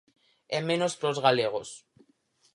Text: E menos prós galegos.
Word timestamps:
E 0.57 0.59
menos 0.69 0.97
prós 0.99 1.17
galegos. 1.25 1.69